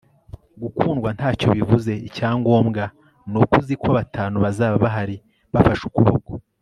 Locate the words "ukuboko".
5.89-6.31